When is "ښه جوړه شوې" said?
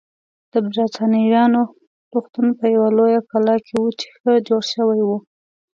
4.17-5.01